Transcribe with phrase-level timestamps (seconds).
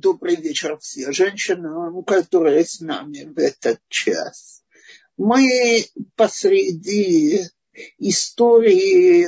[0.00, 4.64] Добрый вечер все женщины, которые с нами в этот час.
[5.18, 5.84] Мы
[6.16, 7.42] посреди
[7.98, 9.26] истории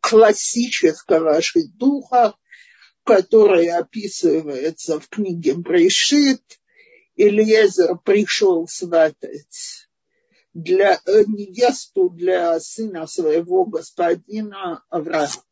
[0.00, 1.40] классического
[1.74, 2.34] духа,
[3.04, 6.42] которая описывается в книге Брешит.
[7.14, 9.86] Элиезер пришел сватать
[10.54, 15.44] для невесту для сына своего господина Авраама.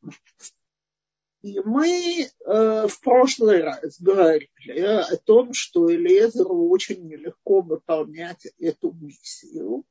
[1.43, 8.92] И мы э, в прошлый раз говорили о том, что Элиезеру очень нелегко выполнять эту
[8.92, 9.84] миссию,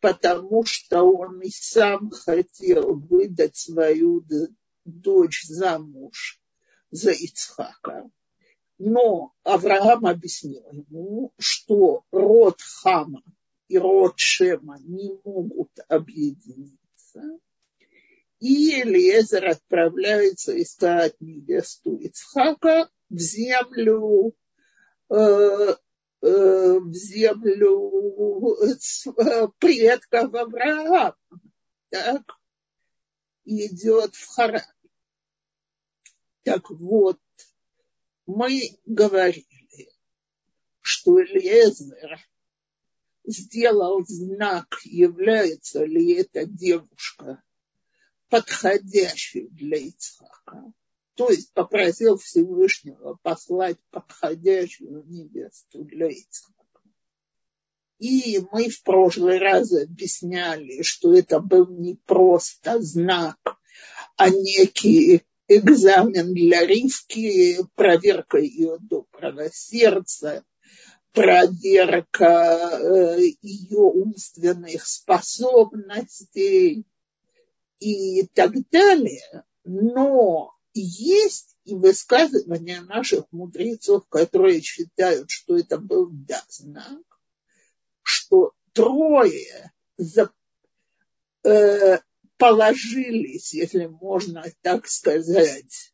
[0.00, 4.22] потому что он и сам хотел выдать свою
[4.84, 6.38] дочь замуж
[6.90, 8.10] за Ицхака.
[8.78, 13.22] Но Авраам объяснил ему, что род Хама
[13.68, 17.22] и род Шема не могут объединиться,
[18.40, 24.34] и Элиезер отправляется искать невесту Ицхака в землю,
[25.10, 25.76] э, э,
[26.78, 31.16] в землю э, предков Авраама.
[31.90, 32.38] Так?
[33.48, 34.62] идет в Харан.
[36.42, 37.18] Так вот,
[38.26, 39.46] мы говорили,
[40.80, 42.18] что Элиезер
[43.24, 47.42] сделал знак, является ли эта девушка
[48.28, 50.72] подходящий для Ицхака.
[51.14, 56.54] То есть попросил Всевышнего послать подходящую невесту для Ицхака.
[57.98, 63.58] И мы в прошлый раз объясняли, что это был не просто знак,
[64.16, 70.44] а некий экзамен для Ривки, проверка ее доброго сердца,
[71.12, 76.84] проверка э, ее умственных способностей,
[77.80, 79.44] и так далее.
[79.64, 87.02] Но есть и высказывания наших мудрецов, которые считают, что это был да, знак,
[88.02, 90.30] что трое за,
[91.44, 91.98] э,
[92.36, 95.92] положились, если можно так сказать,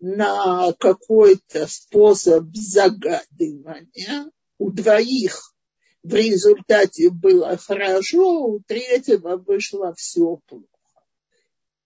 [0.00, 4.30] на какой-то способ загадывания.
[4.58, 5.54] У двоих
[6.02, 10.73] в результате было хорошо, у третьего вышло все плохо.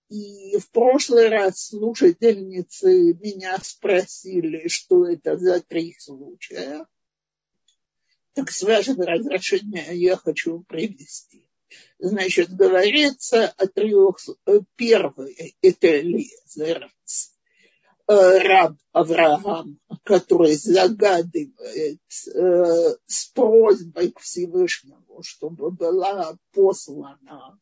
[0.08, 6.86] И в прошлый раз слушательницы меня спросили, что это за три случая.
[8.32, 11.44] Так с вашего разрешения я хочу привести.
[11.98, 14.18] Значит, говорится о трех...
[14.76, 16.90] Первый– это Лезер,
[18.06, 22.00] э, раб Авраам, который загадывает
[22.34, 27.58] э, с просьбой к Всевышнему, чтобы была послана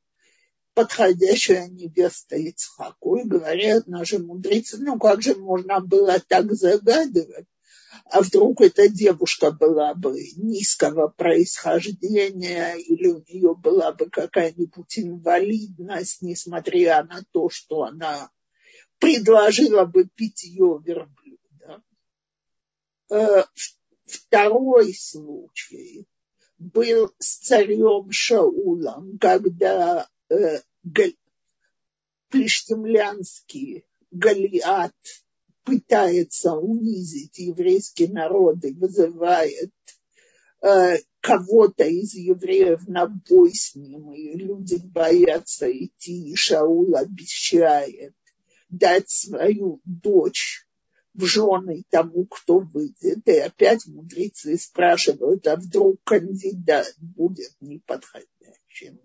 [0.77, 3.17] подходящая невеста Ицхаку.
[3.17, 7.47] И говорят наши мудрецы, ну как же можно было так загадывать?
[8.05, 16.21] А вдруг эта девушка была бы низкого происхождения или у нее была бы какая-нибудь инвалидность,
[16.21, 18.31] несмотря на то, что она
[18.99, 21.83] предложила бы питье верблюда.
[23.09, 23.45] Э,
[24.05, 26.07] второй случай
[26.59, 30.61] был с царем Шаулом, когда э,
[32.31, 34.95] плештемлянский Галиат
[35.65, 39.73] пытается унизить еврейский народ и вызывает
[40.63, 48.15] э, кого-то из евреев на бой с ним, и люди боятся идти, и Шаул обещает
[48.69, 50.67] дать свою дочь
[51.15, 53.27] в жены тому, кто выйдет.
[53.27, 59.01] И опять мудрецы спрашивают, а вдруг кандидат будет неподходящим.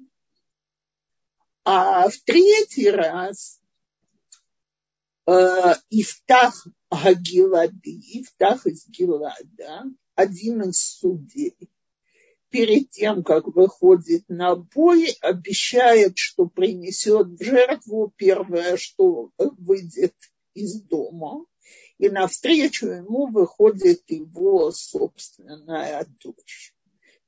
[1.63, 3.59] А в третий раз
[5.27, 9.83] э, Ифтах Агилады, Ифтах из Гилада,
[10.15, 11.55] один из судей,
[12.49, 20.15] перед тем, как выходит на бой, обещает, что принесет в жертву первое, что выйдет
[20.53, 21.45] из дома.
[21.97, 26.73] И навстречу ему выходит его собственная дочь.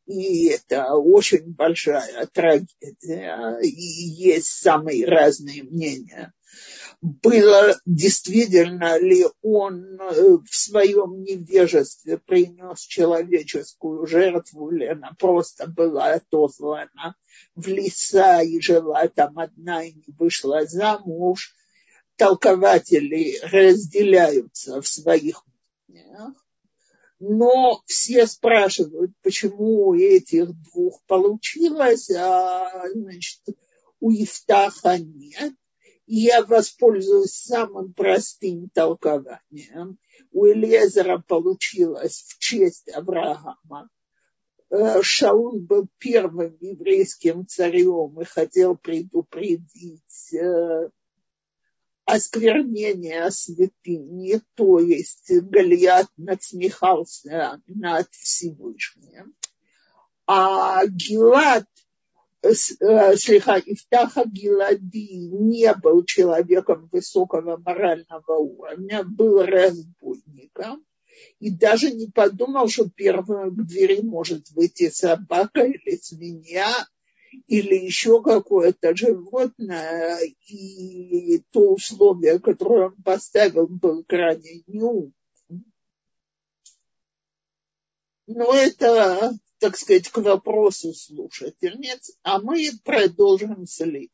[0.05, 6.33] И это очень большая трагедия, и есть самые разные мнения.
[7.01, 16.13] Было действительно ли он э, в своем невежестве принес человеческую жертву, или она просто была
[16.13, 17.15] отослана
[17.55, 21.53] в леса и жила там одна и не вышла замуж.
[22.15, 25.43] Толкователи разделяются в своих
[25.87, 26.42] мнениях
[27.25, 33.39] но все спрашивают, почему у этих двух получилось, а значит,
[34.01, 35.53] у Ифтаха нет.
[36.05, 39.97] И я воспользуюсь самым простым толкованием.
[40.33, 43.89] у Элезера получилось в честь Авраама.
[44.69, 50.89] Э, Шаул был первым еврейским царем и хотел предупредить э,
[52.05, 59.33] осквернение святыни, то есть Галиат насмехался над Всевышним.
[60.25, 61.65] А Гилад
[62.51, 70.85] слегка Ифтаха Гилади не был человеком высокого морального уровня, был разбойником
[71.39, 76.69] и даже не подумал, что первым к двери может выйти собака или свинья
[77.47, 85.13] или еще какое-то животное, и то условие, которое он поставил, был крайне неумным.
[88.27, 94.11] Но это так сказать, к вопросу слушательниц, а мы продолжим следствие.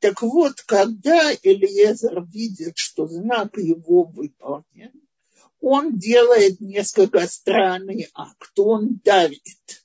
[0.00, 4.92] Так вот, когда Элиезер видит, что знак его выполнен,
[5.60, 8.58] он делает несколько странный акт.
[8.58, 9.81] Он дарит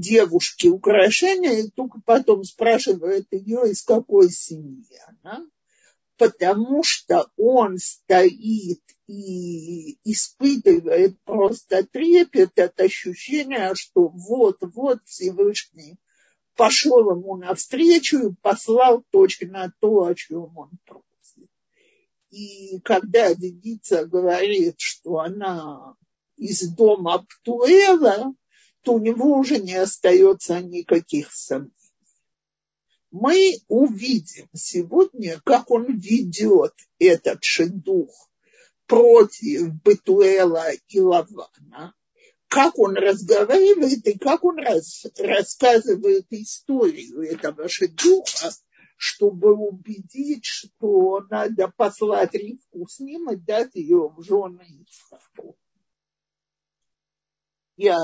[0.00, 5.46] девушке украшения и только потом спрашивает ее, из какой семьи она
[6.18, 15.96] потому что он стоит и испытывает просто трепет от ощущения, что вот-вот Всевышний
[16.56, 21.48] пошел ему навстречу и послал точно то, о чем он просит.
[22.30, 25.94] И когда девица говорит, что она
[26.36, 28.34] из дома Птуэла,
[28.82, 31.72] то у него уже не остается никаких сомнений
[33.10, 38.30] мы увидим сегодня, как он ведет этот шедух
[38.86, 41.94] против Бетуэла и Лавана,
[42.48, 48.52] как он разговаривает и как он раз, рассказывает историю этого шедуха,
[48.96, 55.56] чтобы убедить, что надо послать Ривку с ним и дать ее в жены Ицхаку.
[57.76, 57.98] Я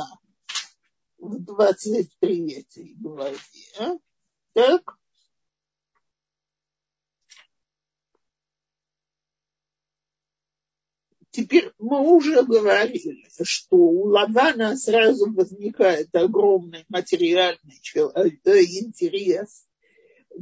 [1.25, 2.67] в 23
[3.01, 3.39] главе
[4.53, 4.99] так?
[11.31, 19.67] Теперь мы уже говорили, что у Лавана сразу возникает огромный материальный э, интерес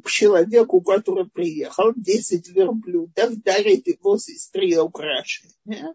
[0.05, 5.95] к человеку, который приехал, 10 верблюдов, дарит его сестре украшения.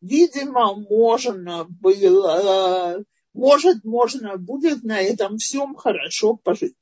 [0.00, 6.76] Видимо, можно было, может, можно будет на этом всем хорошо пожить.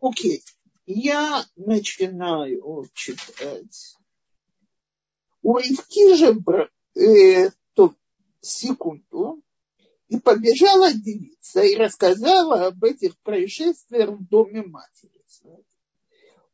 [0.00, 0.42] Окей,
[0.86, 3.96] я начинаю читать.
[5.42, 6.36] У Ривки же,
[6.94, 7.94] э, то,
[8.40, 9.42] секунду,
[10.08, 15.12] и побежала девица и рассказала об этих происшествиях в доме матери.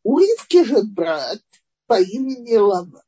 [0.02, 1.42] У Ривки же брат
[1.86, 3.02] по имени Лаван.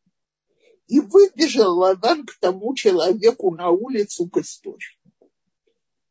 [0.87, 5.31] И выбежал Лаван к тому человеку на улицу к источнику.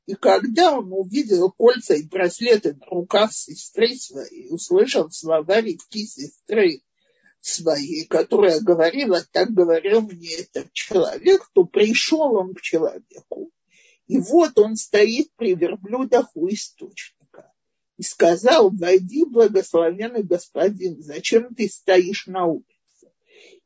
[0.05, 6.81] И когда он увидел кольца и браслеты на руках сестры своей, услышал слова редки сестры
[7.41, 13.51] своей, которая говорила, так говорил мне этот человек, то пришел он к человеку.
[14.07, 17.51] И вот он стоит при верблюдах у источника.
[17.97, 22.74] И сказал, войди, благословенный господин, зачем ты стоишь на улице?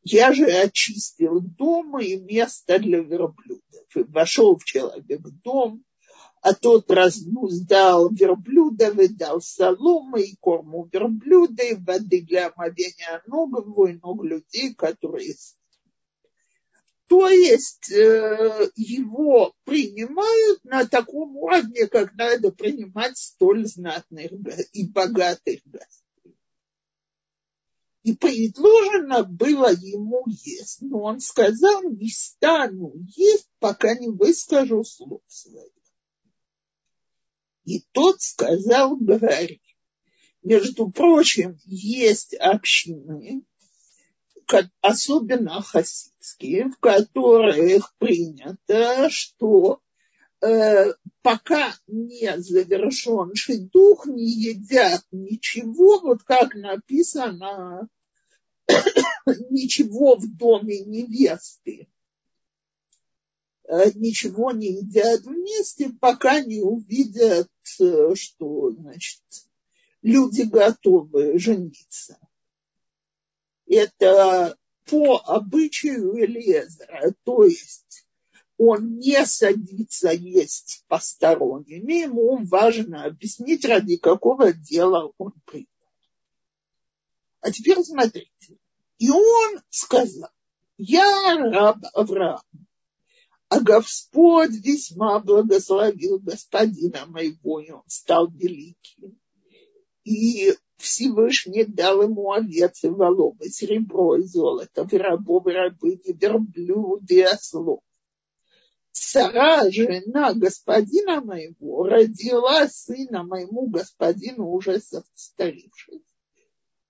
[0.04, 3.96] Я же очистил дом и место для верблюдов.
[3.96, 5.84] И вошел в человек в дом,
[6.42, 13.88] а тот разнуздал верблюда, выдал соломы и корму верблюда, и воды для омовения ног его
[13.88, 15.36] и ног людей, которые
[17.10, 24.32] то есть э, его принимают на таком уровне, как надо принимать столь знатных
[24.74, 25.99] и богатых гостей.
[28.10, 35.22] И предложено было ему есть, но он сказал, не стану есть, пока не выскажу слов
[35.28, 35.72] своих.
[37.66, 39.62] И тот сказал Гарри.
[40.42, 43.44] Между прочим, есть общины,
[44.82, 49.82] особенно хасидские, в которых принято, что
[50.42, 57.88] э, пока не завершен шедух, не едят ничего, вот как написано,
[59.50, 61.88] ничего в доме невесты.
[63.68, 67.50] Э, ничего не едят вместе, пока не увидят,
[67.80, 69.22] э, что, значит,
[70.02, 72.18] люди готовы жениться.
[73.68, 78.08] Это по обычаю Элезера, то есть
[78.58, 85.79] он не садится есть посторонними, ему важно объяснить, ради какого дела он прибыл.
[87.42, 88.58] А теперь смотрите.
[88.98, 90.30] И он сказал,
[90.78, 92.42] я раб Авраам,
[93.48, 99.20] а Господь весьма благословил господина моего, и он стал великим.
[100.04, 106.14] И Всевышний дал ему овец и волов, и серебро, и золото, и рабов, и рабыни,
[106.14, 107.82] верблюды и ослов.
[108.92, 116.02] Сара, жена господина моего, родила сына моему господину, уже состарившись.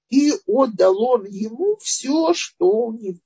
[0.10, 3.20] И отдал он ему все, что у него.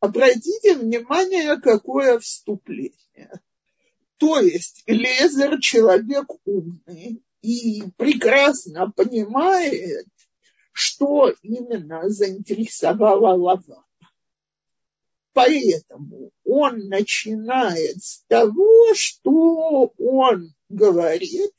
[0.00, 3.40] Обратите внимание, какое вступление.
[4.18, 10.06] То есть Лезер человек умный и прекрасно понимает,
[10.72, 13.84] что именно заинтересовало Лавана.
[15.32, 21.52] Поэтому он начинает с того, что он говорит,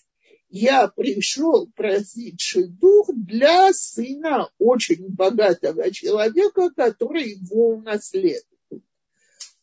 [0.58, 8.46] я пришел просить шедух для сына очень богатого человека, который его унаследует.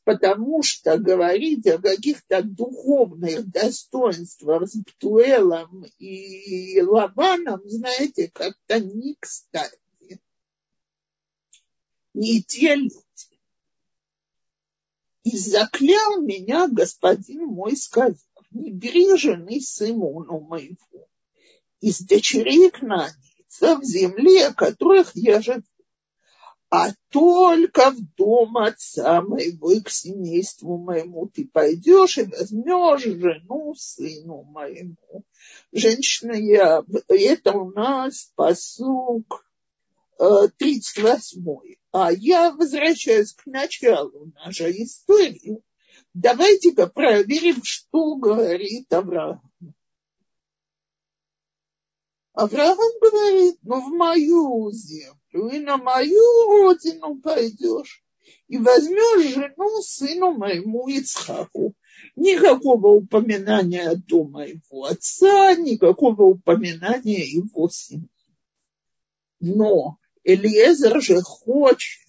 [0.04, 10.20] Потому что говорить о каких-то духовных достоинствах с Птуэлом и Лаваном, знаете, как-то не кстати.
[12.12, 12.76] Не те.
[15.24, 18.18] И заклял меня господин мой, сказав,
[18.54, 21.08] не бери жены Симону моего,
[21.80, 25.62] из дочерей кнанийцев в земле, которых я живу,
[26.70, 33.74] а только в дом отца моего и к семейству моему ты пойдешь и возьмешь жену
[33.74, 35.24] сыну моему.
[35.70, 39.44] Женщина я, это у нас посук
[40.18, 41.42] 38.
[41.42, 45.60] Э, а я возвращаюсь к началу нашей истории.
[46.14, 49.40] Давайте-ка проверим, что говорит Авраам.
[52.34, 58.02] Авраам говорит, ну в мою землю и на мою родину пойдешь
[58.48, 61.74] и возьмешь жену сыну моему Ицхаку.
[62.16, 68.08] Никакого упоминания дома его отца, никакого упоминания его семьи.
[69.40, 72.06] Но Элиезер же хочет,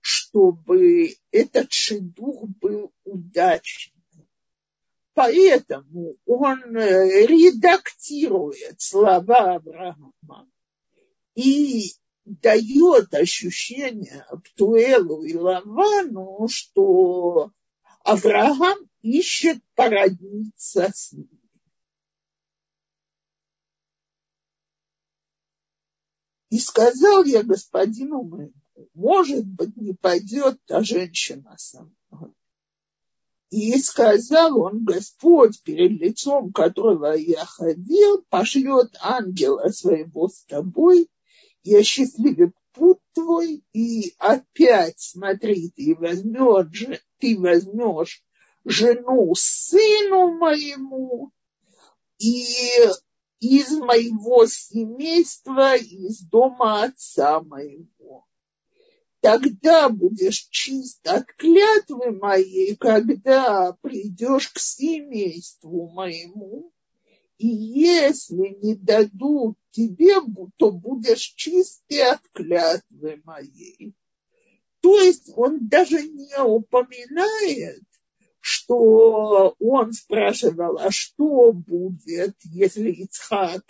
[0.00, 2.92] чтобы этот шедух был
[3.36, 3.94] удачным.
[5.14, 10.48] Поэтому он э, редактирует слова Авраама
[11.34, 11.92] и
[12.24, 17.50] дает ощущение Птуэлу и Лавану, что
[18.04, 21.30] Авраам ищет породниться с ним.
[26.50, 28.52] И сказал я господину моему,
[28.94, 32.34] может быть, не пойдет та женщина со мной.
[33.56, 41.08] И сказал он, Господь, перед лицом которого я ходил, пошлет ангела своего с тобой
[41.62, 48.22] и осчастливит путь твой, и опять, смотри, ты возьмешь, ты возьмешь
[48.66, 51.30] жену сыну моему,
[52.18, 52.42] и
[53.40, 58.25] из моего семейства, из дома отца моего.
[59.26, 66.72] Тогда будешь чист от клятвы моей, когда придешь к семейству моему.
[67.36, 70.20] И если не дадут тебе,
[70.58, 73.96] то будешь чист и от клятвы моей.
[74.80, 77.82] То есть он даже не упоминает
[78.48, 83.64] что он спрашивал, а что будет, если Ицхак,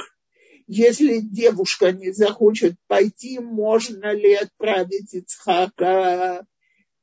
[0.67, 6.47] если девушка не захочет пойти, можно ли отправить Ицхака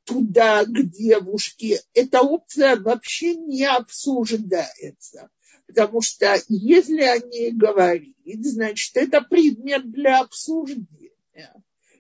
[0.04, 1.82] туда, к девушке.
[1.94, 5.30] Эта опция вообще не обсуждается.
[5.66, 11.14] Потому что если о ней говорить, значит, это предмет для обсуждения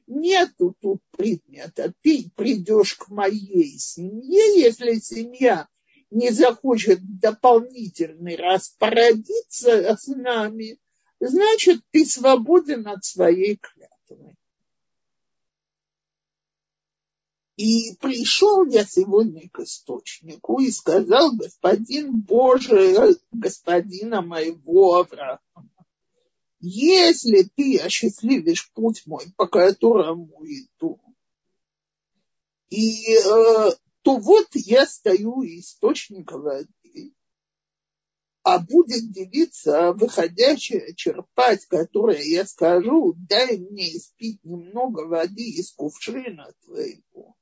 [0.07, 1.93] нету тут предмета.
[2.01, 5.67] Ты придешь к моей семье, если семья
[6.11, 10.77] не захочет дополнительный раз породиться с нами,
[11.27, 14.35] значит, ты свободен от своей клятвы.
[17.55, 25.39] И пришел я сегодня к источнику и сказал, господин Боже, господина моего Авраама,
[26.59, 30.99] если ты осчастливишь путь мой, по которому иду,
[32.69, 35.43] и, э, то вот я стою
[36.31, 36.67] воды,
[38.43, 46.51] а будет девица, выходящая черпать, которая я скажу, дай мне испить немного воды из кувшина
[46.65, 47.35] твоего.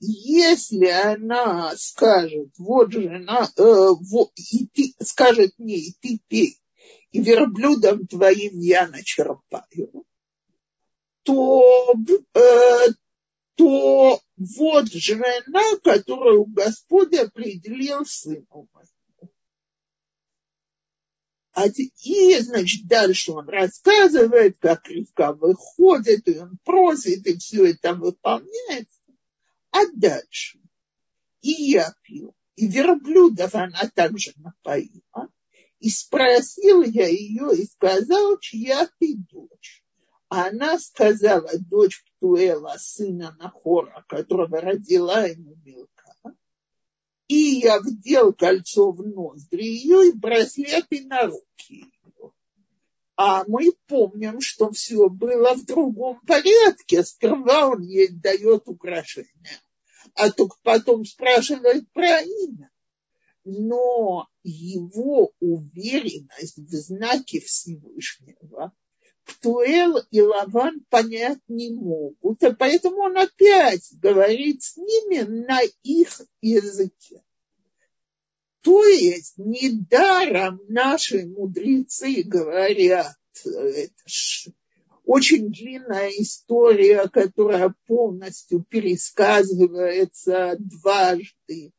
[0.00, 6.58] Если она скажет, вот жена, э, вот, и ты, скажет мне, и ты пей,
[7.12, 10.06] и верблюдом твоим я начерпаю.
[11.22, 11.94] то,
[12.34, 12.86] э,
[13.56, 18.80] то вот жена, которую Господь определил сыну а,
[21.56, 29.00] и, значит, дальше он рассказывает, как Ривка выходит, и он просит, и все это выполняется.
[29.72, 30.60] А дальше
[31.42, 35.28] и я пью, и верблюдов она также напоила.
[35.78, 39.82] И спросил я ее и сказал, чья ты дочь.
[40.28, 45.99] А она сказала, дочь Птуэла, сына Нахора, которого родила ему Милка.
[47.30, 52.32] И я вдел кольцо в ноздри ее и браслеты на руки ее.
[53.16, 57.04] А мы помним, что все было в другом порядке.
[57.04, 59.60] Сперва он ей дает украшения
[60.14, 62.70] а только потом спрашивает про имя.
[63.44, 68.72] Но его уверенность в знаке Всевышнего
[69.24, 76.20] Птуэл и Лаван понять не могут, а поэтому он опять говорит с ними на их
[76.40, 77.22] языке.
[78.62, 84.48] То есть недаром наши мудрецы говорят, это ж
[85.04, 91.72] очень длинная история, которая полностью пересказывается дважды.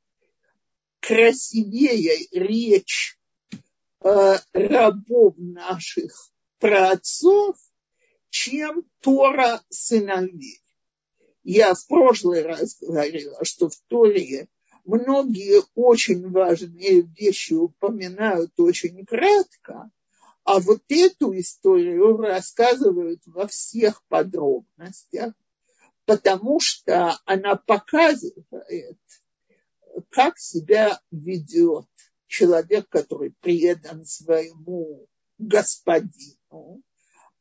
[0.99, 3.17] Красивее речь
[4.03, 6.30] э, рабов наших
[6.61, 7.57] праотцов,
[8.29, 10.61] чем Тора сыновей.
[11.43, 14.47] Я в прошлый раз говорила, что в Торе
[14.85, 19.89] многие очень важные вещи упоминают очень кратко,
[20.43, 25.33] а вот эту историю рассказывают во всех подробностях,
[26.05, 28.99] потому что она показывает,
[30.09, 31.87] как себя ведет
[32.27, 35.07] человек, который предан своему
[35.41, 36.81] господину,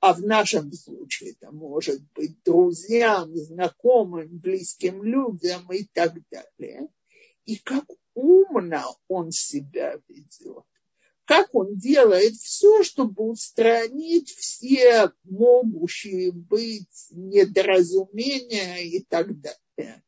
[0.00, 6.88] а в нашем случае это может быть друзьям, знакомым, близким людям и так далее.
[7.44, 7.84] И как
[8.14, 10.64] умно он себя ведет
[11.30, 20.02] как он делает все, чтобы устранить все могущие быть недоразумения и так далее.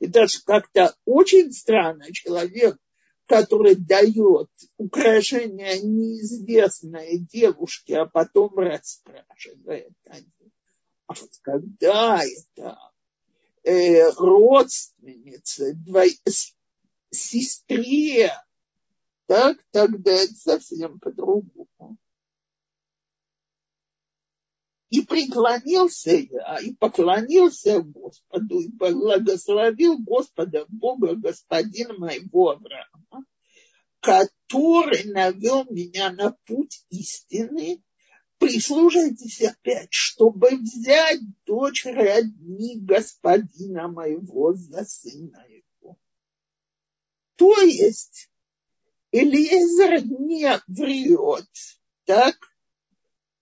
[0.00, 2.76] И даже как-то очень странно человек,
[3.26, 10.52] который дает украшения неизвестной девушке, а потом расспрашивает о ней.
[11.06, 12.78] А вот когда это
[13.62, 16.18] э, родственница, двой,
[17.10, 18.32] сестре
[19.26, 21.96] так, тогда это совсем по-другому.
[24.94, 33.26] И преклонился я, и поклонился Господу, и благословил Господа Бога, Господина моего Авраама,
[33.98, 37.82] который навел меня на путь истины,
[38.38, 45.98] прислушайтесь опять, чтобы взять дочь родни господина моего за сына его.
[47.34, 48.30] То есть
[49.10, 51.50] Элиезер не врет,
[52.04, 52.36] так?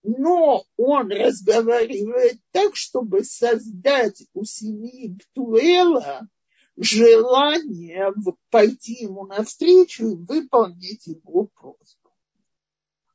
[0.02, 6.28] Но он разговаривает так, чтобы создать у семьи Птуэла
[6.76, 8.12] желание
[8.50, 12.10] пойти ему навстречу и выполнить его просьбу.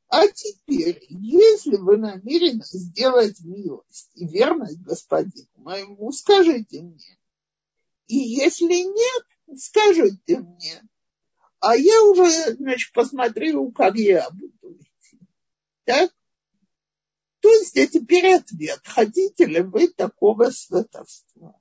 [0.09, 7.17] А теперь, если вы намерены сделать милость и верность господину моему, скажите мне.
[8.07, 10.81] И если нет, скажите мне,
[11.59, 15.19] а я уже, значит, посмотрю, как я буду идти.
[15.83, 16.11] Так?
[17.39, 18.81] То есть это теперь ответ.
[18.83, 21.59] Хотите ли вы такого сватовства?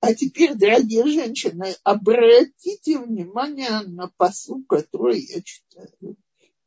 [0.00, 6.16] А теперь, дорогие женщины, обратите внимание на посу, который я читаю.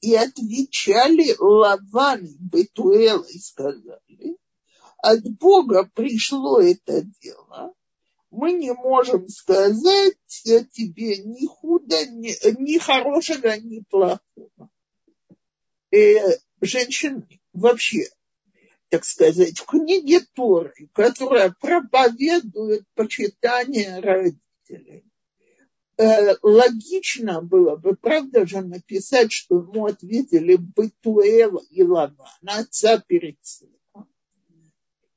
[0.01, 4.37] И отвечали Лаван Бетуэл и сказали,
[4.97, 7.73] от Бога пришло это дело,
[8.31, 14.69] мы не можем сказать тебе ни худо, ни, ни хорошего, ни плохого.
[15.91, 16.17] И
[16.61, 18.05] женщины вообще,
[18.89, 25.05] так сказать, в книге Торы, которая проповедует почитание родителей,
[25.97, 33.37] э, логично было бы, правда же, написать, что ему ответили Бетуэл и Лаван, отца перед
[33.41, 33.81] сыном.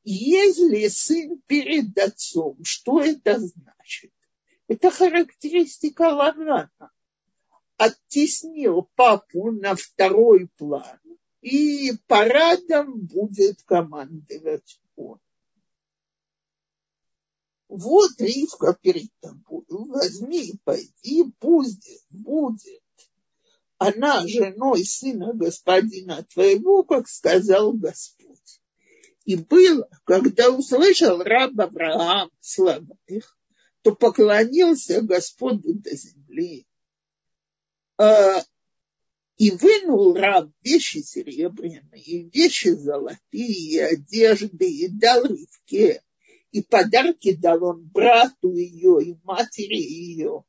[0.05, 4.13] Если сын перед отцом, что это значит?
[4.69, 6.71] Это характеристика Лавана.
[7.77, 10.99] Оттеснил папу на второй план,
[11.45, 15.21] и парадом будет командовать он.
[17.69, 22.83] Вот Ривка перед тобой, возьми пойди, пусть будет.
[23.77, 28.63] Она женой сына господина твоего, как сказал Господь
[29.27, 33.37] И было, когда услышал раб Авраам слова их,
[33.83, 36.67] то поклонился Господу до земли.
[39.37, 46.03] И вынул раб вещи серебряные, вещи золотые, одежды, и дал Ривке.
[46.53, 50.45] И подарки дал он брату ее и матери ее.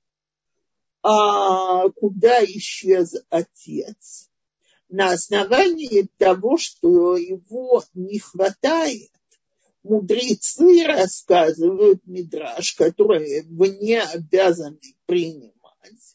[1.01, 4.29] А куда исчез отец?
[4.89, 9.11] На основании того, что его не хватает,
[9.81, 16.14] мудрецы рассказывают Мидраш, которые вы не обязаны принимать.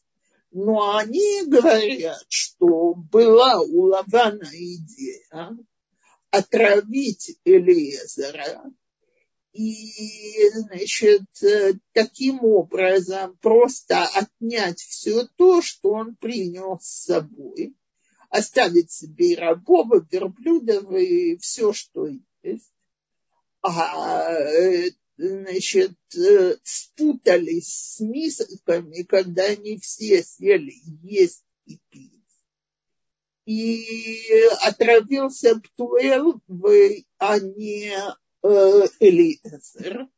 [0.53, 5.57] Но они говорят, что была у Лавана идея
[6.31, 8.65] отравить Элиезера.
[9.53, 11.25] И, значит,
[11.93, 17.75] таким образом просто отнять все то, что он принес с собой,
[18.29, 22.07] оставить себе и рабов, и верблюдов, и все, что
[22.43, 22.73] есть.
[23.63, 32.13] А, э, значит, э, спутались с мисками, когда они все сели есть и пить.
[33.45, 33.85] И
[34.63, 36.41] отравился Птуэл,
[37.19, 37.93] а не
[38.43, 40.09] э, Элиэзер.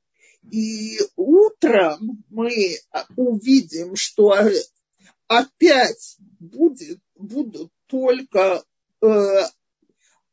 [0.51, 2.77] И утром мы
[3.17, 4.37] увидим, что
[5.27, 8.65] опять будет, будут только
[9.01, 9.07] э,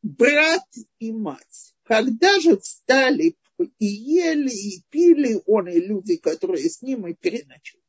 [0.02, 0.66] брат
[0.98, 1.74] и мать.
[1.84, 7.80] Когда же встали и ели, и пили он и люди, которые с ним и переночевали.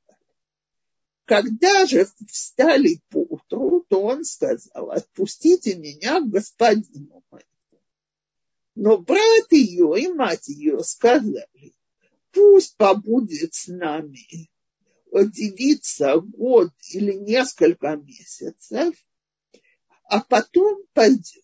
[1.26, 7.48] Когда же встали поутру, то он сказал, отпустите меня к господину моему.
[8.76, 11.74] Но брат ее и мать ее сказали,
[12.32, 14.50] пусть побудет с нами
[15.12, 18.96] девица год или несколько месяцев,
[20.04, 21.44] а потом пойдет.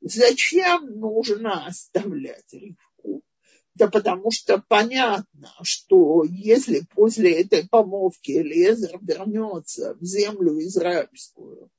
[0.00, 2.93] Зачем нужно оставлять Ривку?
[3.74, 11.70] Да потому что понятно, что если после этой помолвки Лезер вернется в землю израильскую,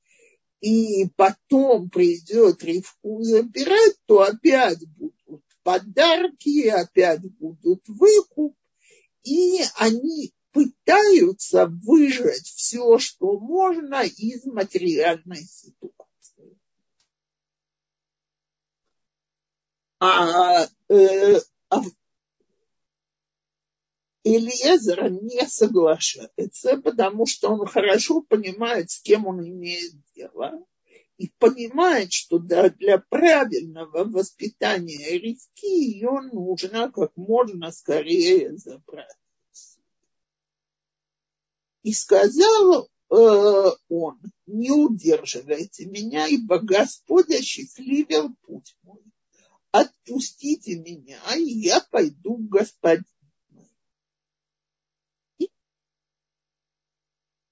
[0.60, 8.54] и потом придет Ривку забирать, то опять будут подарки, опять будут выкуп,
[9.24, 16.06] и они пытаются выжать все, что можно из материальной ситуации.
[19.98, 21.40] а, э,
[24.24, 30.64] Элиезер не соглашается, потому что он хорошо понимает, с кем он имеет дело,
[31.16, 39.16] и понимает, что для правильного воспитания риски ее нужно как можно скорее забрать.
[41.84, 49.05] И сказал э, он, не удерживайте меня, ибо Господь осчастливил путь мой
[49.80, 53.04] отпустите меня, и я пойду к господину.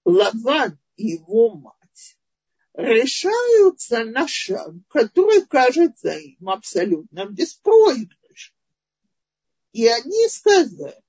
[0.04, 2.18] Лаван и его мать
[2.74, 8.58] решаются на шаг, который кажется им абсолютно беспроигрышным.
[9.72, 11.02] И они сказали,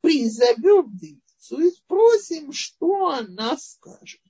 [0.00, 4.20] призовем девицу и спросим, что она скажет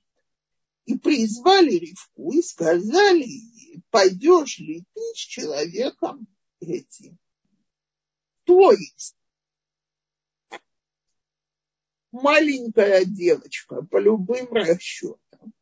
[0.91, 6.27] и призвали Ривку и сказали ей, пойдешь ли ты с человеком
[6.59, 7.17] этим.
[8.43, 9.15] То есть
[12.11, 15.53] маленькая девочка по любым расчетам.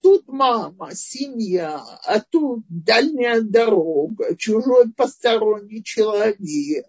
[0.00, 6.86] Тут мама, семья, а тут дальняя дорога, чужой посторонний человек.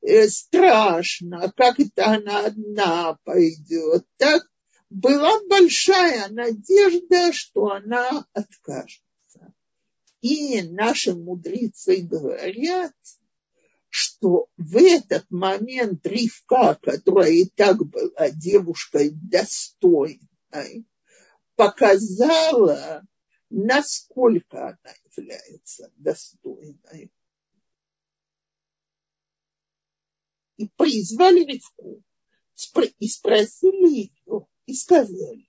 [0.00, 4.06] Э, страшно, как это она одна пойдет.
[4.16, 4.49] Так
[4.90, 9.54] была большая надежда, что она откажется.
[10.20, 12.94] И наши мудрецы говорят,
[13.88, 20.84] что в этот момент Ривка, которая и так была девушкой достойной,
[21.54, 23.02] показала,
[23.48, 27.10] насколько она является достойной.
[30.56, 32.02] И призвали Ривку
[32.98, 35.48] и спросили ее, и сказали,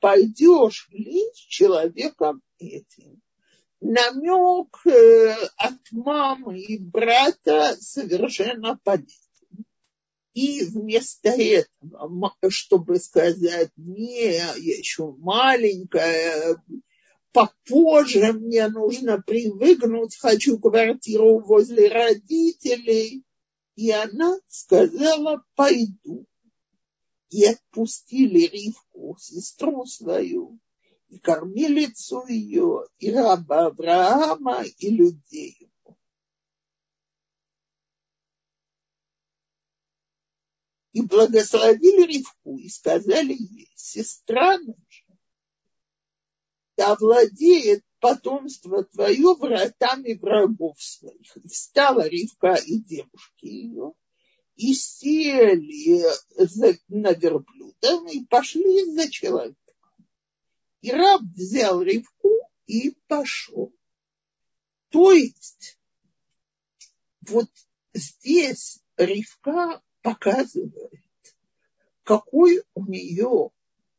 [0.00, 3.20] пойдешь ли с человеком этим?
[3.80, 9.64] Намек э, от мамы и брата совершенно понятен.
[10.32, 16.56] И вместо этого, чтобы сказать, не, я еще маленькая,
[17.32, 23.24] попозже мне нужно привыкнуть, хочу квартиру возле родителей.
[23.76, 26.26] И она сказала, пойду
[27.30, 30.58] и отпустили Ривку, сестру свою,
[31.08, 35.96] и кормилицу ее, и раба Авраама, и людей его.
[40.92, 45.04] И благословили Ривку и сказали ей, сестра наша,
[46.76, 51.36] да владеет потомство твое вратами врагов своих.
[51.36, 53.94] И встала Ривка и девушки ее,
[54.58, 56.04] и сели
[56.88, 59.74] на верблюдом и пошли за человеком.
[60.80, 62.30] И раб взял Ривку
[62.66, 63.72] и пошел.
[64.90, 65.78] То есть
[67.20, 67.48] вот
[67.94, 71.04] здесь Ривка показывает,
[72.02, 73.50] какой у нее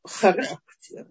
[0.03, 1.07] характер.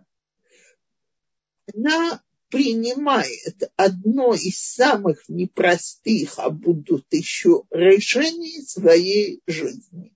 [1.74, 10.14] Она принимает одно из самых непростых, а будут еще решений своей жизни.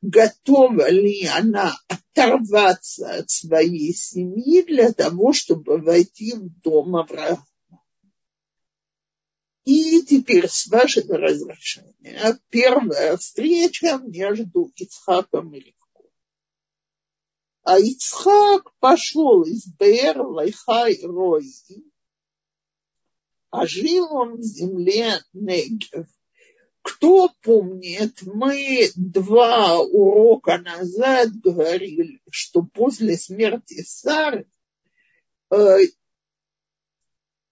[0.00, 7.46] Готова ли она оторваться от своей семьи для того, чтобы войти в дом Авраама?
[9.64, 15.77] И теперь, с вашего разрешения, первая встреча между Ицхаком и.
[17.70, 21.52] А Ицхак пошел из Беэр-Лахай-Рои,
[23.50, 26.06] а жил он в земле Негев.
[26.80, 34.48] Кто помнит, мы два урока назад говорили, что после смерти Сары
[35.50, 35.76] э,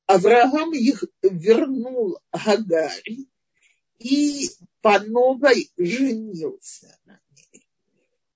[0.07, 3.29] Авраам их вернул Гагари
[3.99, 4.49] и
[4.81, 7.21] по новой женился на.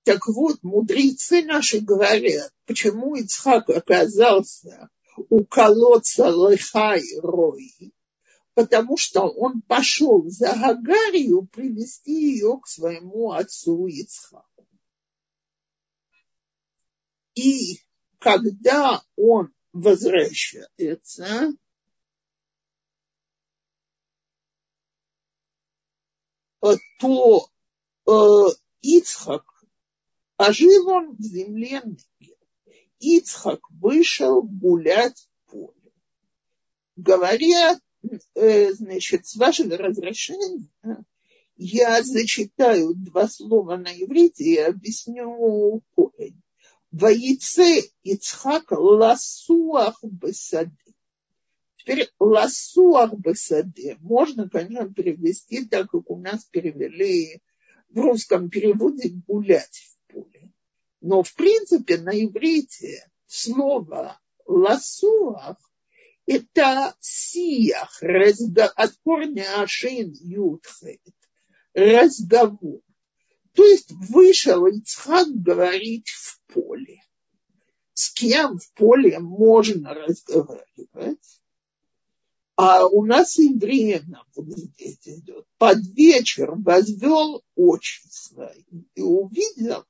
[0.03, 4.89] Так вот, мудрецы наши говорят, почему Ицхак оказался
[5.29, 7.93] у колодца Лехай Рои,
[8.55, 14.67] потому что он пошел за Гагарию привести ее к своему отцу Ицхаку.
[17.35, 17.79] И
[18.17, 21.53] когда он возвращается,
[26.99, 27.49] то
[28.07, 28.11] э,
[28.81, 29.50] Ицхак,
[30.41, 32.37] а жил он в земле Негев.
[32.99, 35.91] Ицхак вышел гулять в поле.
[36.95, 37.79] Говорят,
[38.33, 40.67] э, значит, с вашего разрешения
[41.57, 46.41] я зачитаю два слова на иврите и объясню корень.
[46.91, 50.95] Воице Ицхак ласуах бесаде.
[51.77, 57.41] Теперь ласуах бесаде можно, конечно, перевести так, как у нас перевели
[57.89, 59.90] в русском переводе гулять.
[61.01, 65.57] Но, в принципе, на иврите слово ласуах–
[66.27, 68.01] это сиях,
[68.75, 71.01] от корня ашин ютхет,
[71.73, 72.81] разговор.
[73.53, 77.03] То есть вышел Ицхак говорить в поле.
[77.93, 81.41] С кем в поле можно разговаривать?
[82.55, 85.45] А у нас и время вот здесь идет.
[85.57, 89.83] Под вечер возвел очи свои и увидел,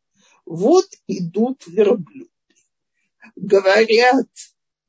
[0.51, 2.29] вот идут верблюды.
[3.37, 4.27] Говорят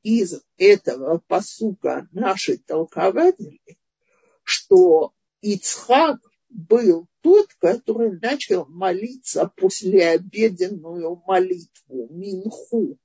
[0.01, 3.61] из этого посука наши толкователи,
[4.43, 12.97] что Ицхак был тот, который начал молиться после обеденную молитву, Минху.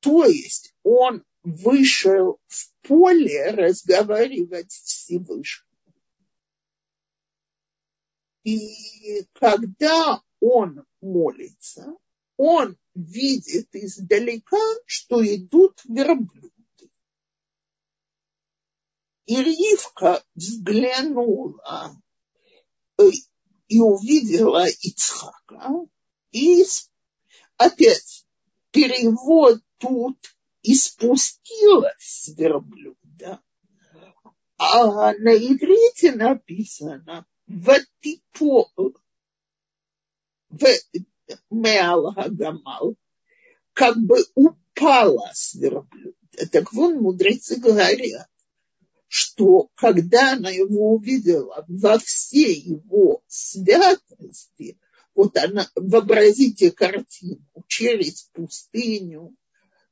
[0.00, 5.68] То есть он вышел в поле разговаривать с Всевышним.
[8.42, 11.94] И когда он молится,
[12.36, 16.90] он видит издалека, что идут верблюды.
[19.26, 21.94] И Ривка взглянула
[23.68, 25.86] и увидела Ицхака.
[26.32, 26.64] И
[27.56, 28.26] опять
[28.72, 30.18] перевод тут
[30.62, 30.74] и
[32.36, 33.40] верблюда.
[34.58, 38.70] А на иврите написано «Ватипо
[41.50, 42.14] Меал
[43.72, 46.16] как бы упала с верблюда.
[46.52, 48.28] Так вот мудрецы говорят,
[49.06, 54.78] что когда она его увидела во всей его святости,
[55.14, 59.34] вот она, вообразите картину, через пустыню,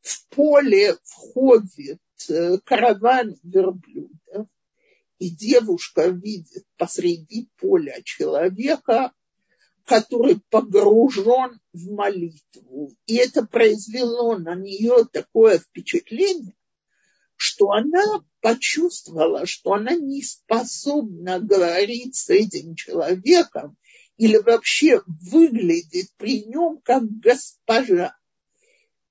[0.01, 4.47] в поле входит э, караван верблюдов,
[5.18, 9.12] и девушка видит посреди поля человека,
[9.88, 12.92] который погружен в молитву.
[13.07, 16.55] И это произвело на нее такое впечатление,
[17.37, 23.79] что она почувствовала, что она не способна говорить с этим человеком
[24.18, 28.14] или вообще выглядит при нем как госпожа,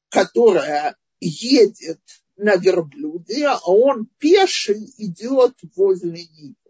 [0.09, 2.01] которая едет
[2.35, 6.66] на верблюде, а он пеший идет возле него.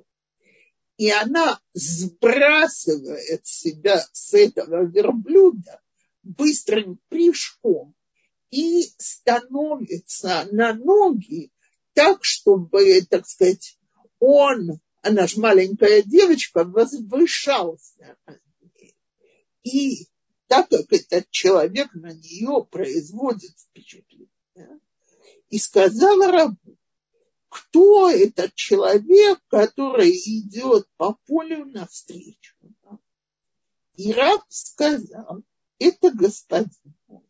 [0.97, 5.81] И она сбрасывает себя с этого верблюда
[6.23, 7.95] быстрым прыжком
[8.49, 11.51] и становится на ноги
[11.93, 13.77] так, чтобы, так сказать,
[14.19, 18.17] он, она же маленькая девочка, возвышался
[19.63, 20.07] И
[20.47, 24.29] так как этот человек на нее производит впечатление,
[25.49, 26.77] и сказала рабу,
[27.49, 32.55] кто этот человек, который идет по полю навстречу.
[33.95, 35.43] И раб сказал,
[35.79, 37.23] это господин мой.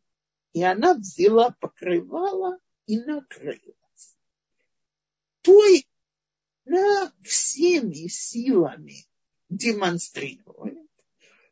[0.54, 4.18] И она взяла покрывало и накрылась.
[5.42, 5.88] Той
[6.66, 9.06] на всеми силами
[9.50, 10.90] демонстрирует,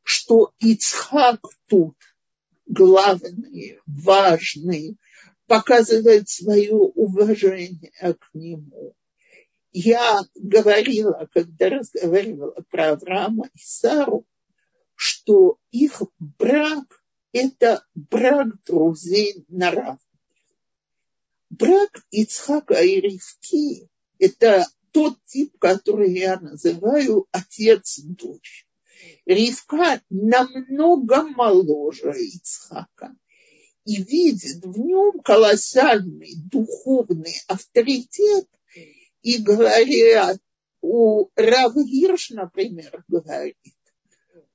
[0.03, 1.95] что Ицхак тут
[2.65, 4.97] главный, важный,
[5.47, 8.95] показывает свое уважение к нему.
[9.71, 14.25] Я говорила, когда разговаривала про Авраама и Сару,
[14.95, 17.03] что их брак–
[17.33, 19.99] это брак друзей на равных.
[21.49, 28.65] Брак Ицхака и Ривки– это тот тип, который я называю отец-дочь.
[29.25, 33.13] Ривка намного моложе Ицхака
[33.85, 38.47] и видит в нем колоссальный духовный авторитет,
[39.21, 40.39] и говорят,
[40.81, 41.73] у Рав
[42.31, 43.57] например, говорит,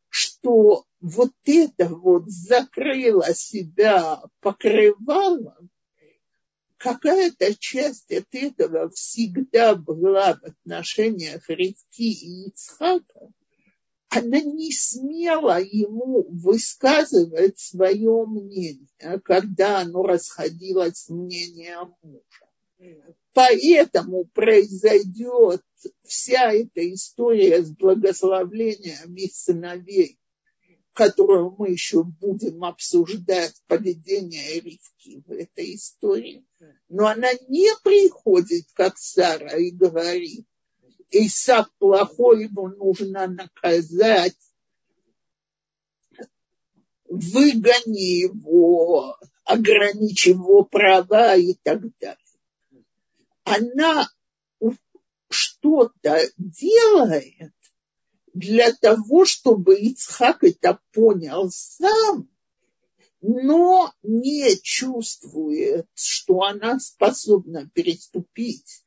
[0.09, 5.71] что вот это вот закрыло себя покрывалом,
[6.77, 13.31] какая-то часть от этого всегда была в отношениях Ривки и Ицхака,
[14.11, 18.89] она не смела ему высказывать свое мнение,
[19.25, 23.07] когда оно расходилось с мнением мужа.
[23.33, 25.63] Поэтому произойдет
[26.03, 30.19] вся эта история с благословлением сыновей,
[30.93, 36.45] которую мы еще будем обсуждать, поведение Ривки в этой истории.
[36.89, 40.47] Но она не приходит, как Сара, и говорит,
[41.11, 44.37] Исав плохой, его нужно наказать.
[47.09, 52.17] Выгони его, ограничь его права и так далее.
[53.45, 54.09] Она
[55.29, 57.53] что-то делает
[58.33, 62.29] для того, чтобы Ицхак это понял сам,
[63.21, 68.85] но не чувствует, что она способна переступить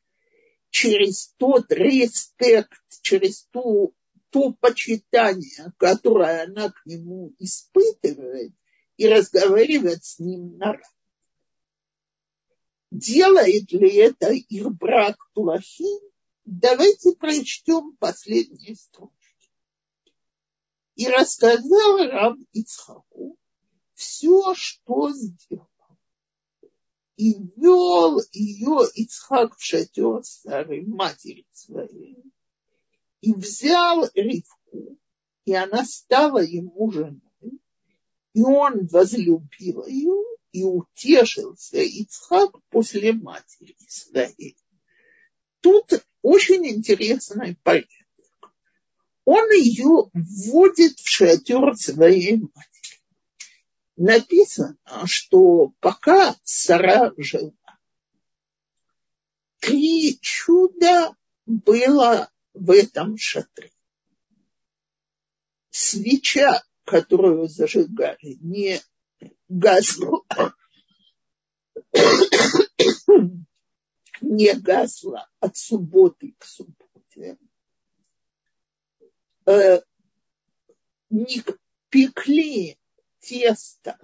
[0.73, 3.93] через тот респект, через ту,
[4.31, 8.53] то почитание, которое она к нему испытывает,
[8.97, 10.89] и разговаривать с ним на равных.
[12.89, 15.99] Делает ли это их брак плохим?
[16.45, 19.51] Давайте прочтем последние строчки.
[20.95, 23.37] И рассказал раб Ицхаку
[23.93, 25.69] все, что сделал
[27.23, 32.17] и вел ее Ицхак в шатер старой матери своей.
[33.21, 34.97] И взял Ривку,
[35.45, 37.21] и она стала ему женой.
[38.33, 44.57] И он возлюбил ее и утешился Ицхак после матери своей.
[45.61, 47.87] Тут очень интересный порядок.
[49.23, 52.72] Он ее вводит в шатер своей матери
[53.95, 57.53] написано, что пока Сара жила,
[59.59, 63.71] три чуда было в этом шатре.
[65.69, 68.81] Свеча, которую зажигали, не
[69.47, 70.23] гасла,
[74.21, 77.37] не гасла от субботы к субботе.
[79.45, 79.81] Э,
[81.09, 81.43] не
[81.89, 82.77] пекли
[83.23, 83.97] тесто,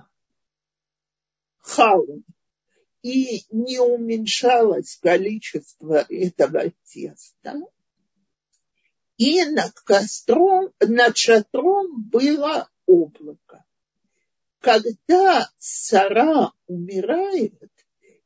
[1.60, 2.24] хаун,
[3.02, 7.56] и не уменьшалось количество этого теста.
[9.18, 13.66] И над костром, над шатром было облако.
[14.60, 17.72] Когда Сара умирает,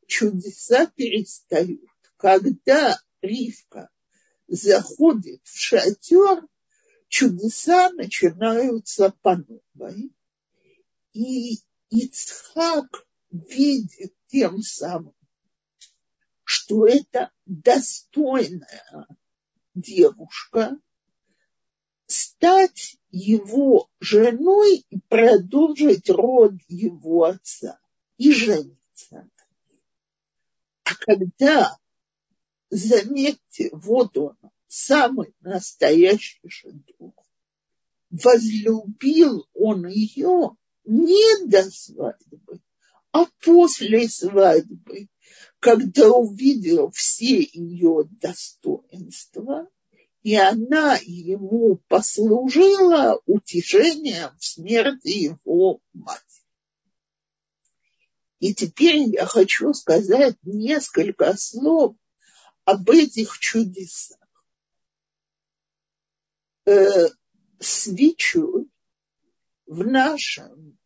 [0.07, 1.89] чудеса перестают.
[2.17, 3.89] Когда Ривка
[4.47, 6.43] заходит в шатер,
[7.07, 10.11] чудеса начинаются по новой.
[11.13, 11.59] И
[11.89, 15.15] Ицхак видит тем самым,
[16.43, 19.07] что это достойная
[19.75, 20.77] девушка,
[22.07, 27.79] стать его женой и продолжить род его отца
[28.17, 29.29] и жениться.
[30.83, 31.77] А когда,
[32.69, 34.37] заметьте, вот он,
[34.67, 37.13] самый настоящий шедух.
[38.09, 42.61] Возлюбил он ее не до свадьбы,
[43.11, 45.07] а после свадьбы,
[45.59, 49.69] когда увидел все ее достоинства,
[50.23, 56.23] и она ему послужила утешением в смерти его матери.
[58.39, 61.95] И теперь я хочу сказать несколько слов
[62.65, 64.17] об этих чудесах.
[66.65, 67.07] Э,
[67.59, 68.69] свечу
[69.73, 70.77] в нашем,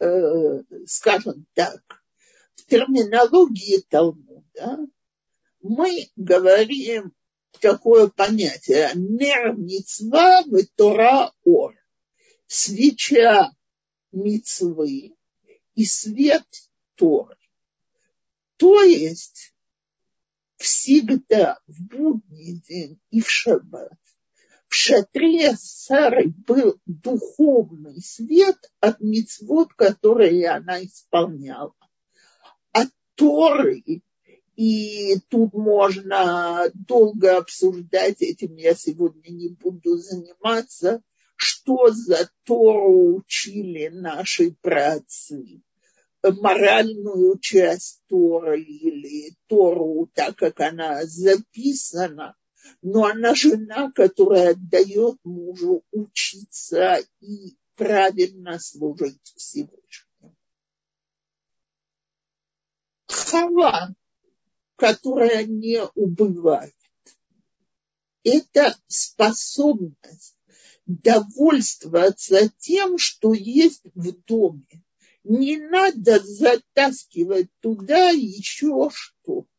[0.00, 1.80] э, скажем так,
[2.54, 4.78] в терминологии Талмуда
[5.60, 7.12] мы говорим
[7.60, 11.74] такое понятие «нер мицва в Тора ор»–
[12.46, 13.52] свеча
[14.10, 15.14] мицвы
[15.76, 16.46] и свет
[16.96, 17.36] Торы.
[18.56, 19.54] То есть
[20.56, 24.01] всегда в будний день и в шаббат
[24.72, 31.74] в шатре Сары был духовный свет от мицвод, которые она исполняла.
[32.72, 33.82] От Торы,
[34.56, 41.02] и тут можно долго обсуждать, этим я сегодня не буду заниматься,
[41.36, 45.60] что за Тору учили наши праотцы
[46.22, 52.36] моральную часть Торы или Тору, так как она записана,
[52.82, 60.36] но она жена, которая дает мужу учиться и правильно служить Всевышнему.
[63.06, 63.94] Хава,
[64.76, 66.74] которая не убывает,
[68.24, 70.36] это способность
[70.86, 74.82] довольствоваться тем, что есть в доме.
[75.24, 79.52] Не надо затаскивать туда еще что-то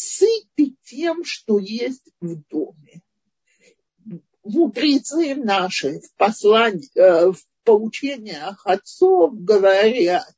[0.00, 3.00] сыты тем, что есть в доме.
[4.44, 10.36] Мудрецы наши в, послании, э, в поучениях отцов говорят,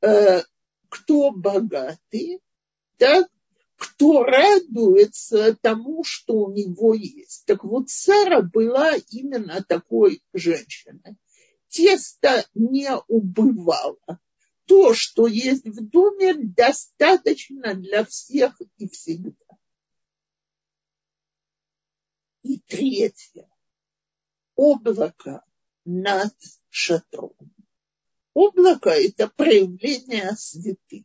[0.00, 0.40] э,
[0.88, 2.40] кто богатый,
[2.96, 3.28] так,
[3.76, 7.44] кто радуется тому, что у него есть.
[7.44, 11.16] Так вот, Сара была именно такой женщиной.
[11.68, 13.98] Тесто не убывало
[14.66, 19.44] то, что есть в доме, достаточно для всех и всегда.
[22.44, 23.48] И третье.
[24.54, 25.44] Облако
[25.84, 26.34] над
[26.68, 27.34] шатром.
[28.34, 31.04] Облако– это проявление святых.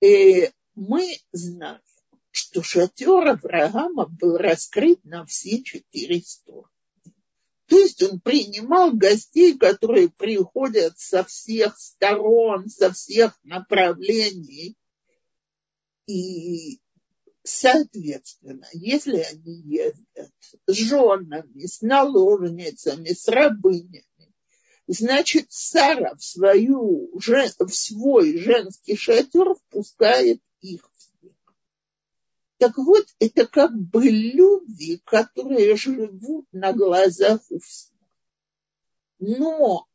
[0.00, 1.82] И мы знаем,
[2.30, 6.68] что шатер Авраама был раскрыт на все четыре стороны.
[7.66, 14.76] То есть он принимал гостей, которые приходят со всех сторон, со всех направлений.
[16.06, 16.80] И,
[17.48, 20.32] соответственно, если они ездят
[20.66, 24.04] с женами, с наложницами, с рабынями,
[24.86, 30.88] значит, Сара в, свою, в свой женский шатер впускает их
[32.58, 37.94] так вот, это как бы люди, которые живут на глазах у всех.
[39.20, 39.86] Но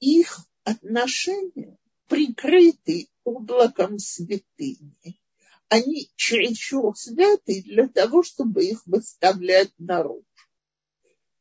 [0.00, 5.20] их отношения прикрыты облаком святыни.
[5.68, 10.24] Они чересчур святы для того, чтобы их выставлять наружу.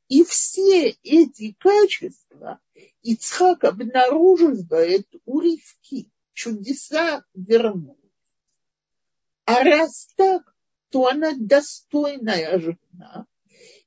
[0.09, 2.59] И все эти качества
[3.03, 6.11] Ицхак обнаруживает у Ривки.
[6.33, 7.97] Чудеса вернулись.
[9.45, 10.55] А раз так,
[10.89, 13.25] то она достойная жена,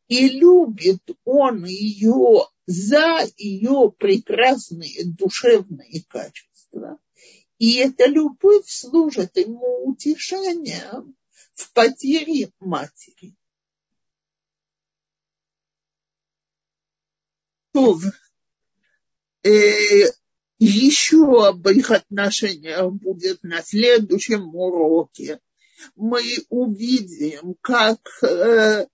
[0.08, 6.98] и любит он ее за ее прекрасные душевные качества.
[7.60, 11.14] И эта любовь служит ему утешением
[11.52, 13.36] в потере матери.
[17.72, 18.00] То,
[19.42, 19.50] э,
[20.58, 25.38] еще об их отношениях будет на следующем уроке
[25.96, 28.86] мы увидим, как э,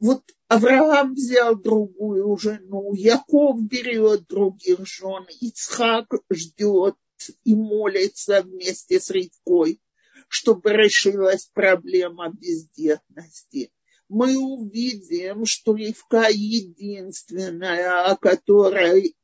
[0.00, 6.96] вот Авраам взял другую жену, Яков берет других жен, Ицхак ждет
[7.44, 9.80] и молится вместе с Ривкой,
[10.28, 13.72] чтобы решилась проблема бездетности.
[14.08, 19.16] Мы увидим, что Ривка единственная, о которой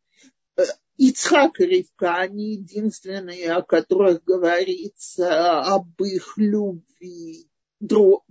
[0.97, 7.49] Ицхак и Ривка, они единственные, о которых говорится об их любви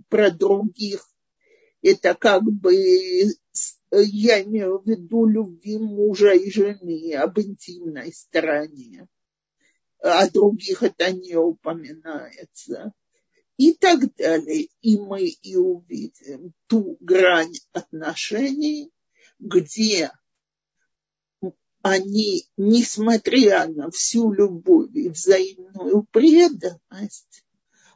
[0.08, 1.06] про других.
[1.82, 2.72] Это как бы,
[3.92, 9.06] я имею в виду любви мужа и жены, об интимной стороне.
[10.04, 12.92] О других это не упоминается.
[13.56, 14.68] и так далее.
[14.82, 18.92] И мы и увидим ту грань отношений,
[19.38, 20.12] где
[21.80, 27.46] они, несмотря на всю любовь и взаимную преданность,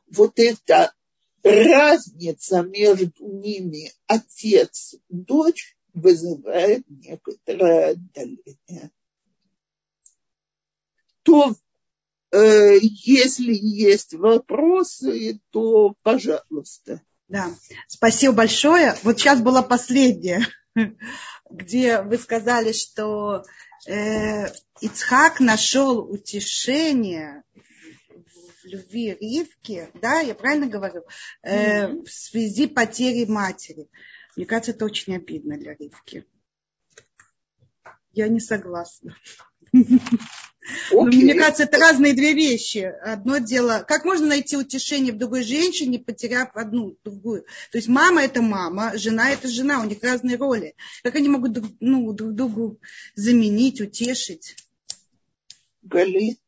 [0.07, 0.95] вот эта
[1.43, 8.93] разница между ними отец-дочь вызывает некоторое отдаление.
[11.23, 11.55] То
[12.33, 17.01] если есть вопросы, то пожалуйста.
[17.29, 17.51] Да,
[17.87, 18.97] спасибо большое.
[19.03, 20.47] Вот сейчас была последняя,
[21.51, 23.45] где вы сказали, что
[23.87, 24.47] э,
[24.81, 27.43] Ицхак нашел утешение
[28.62, 31.05] в любви Ривки, да, я правильно говорю,
[31.43, 32.05] э, mm-hmm.
[32.05, 33.89] в связи потери матери.
[34.37, 36.24] Мне кажется, это очень обидно для Ривки.
[38.12, 39.16] Я не согласна.
[40.93, 41.05] Okay.
[41.05, 42.93] Мне кажется, это разные две вещи.
[43.03, 47.43] Одно дело, как можно найти утешение в другой женщине, потеряв одну, другую.
[47.73, 50.75] То есть мама это мама, жена это жена, у них разные роли.
[51.03, 52.81] Как они могут ну, друг другу
[53.14, 54.57] заменить, утешить?
[55.83, 56.41] Галит,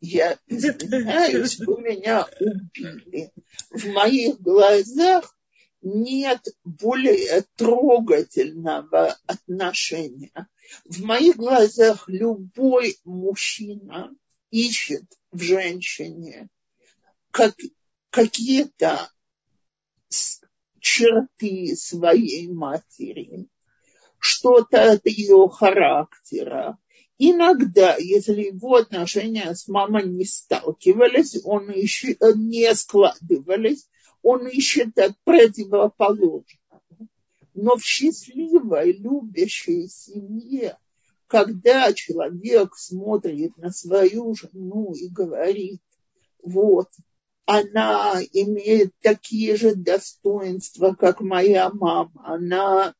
[0.00, 3.30] я извиняюсь, вы меня убили.
[3.70, 5.34] В моих глазах
[5.80, 10.48] нет более трогательного отношения
[10.84, 14.14] в моих глазах любой мужчина
[14.50, 16.48] ищет в женщине
[17.30, 17.54] как,
[18.10, 19.10] какие-то
[20.80, 23.48] черты своей матери,
[24.18, 26.78] что-то от ее характера.
[27.18, 33.88] Иногда, если его отношения с мамой не сталкивались, он ищет, не складывались,
[34.22, 36.44] он ищет от противоположного
[37.54, 40.78] но в счастливой, любящей семье,
[41.26, 45.80] когда человек смотрит на свою жену и говорит,
[46.42, 46.88] вот,
[47.44, 52.94] она имеет такие же достоинства, как моя мама, она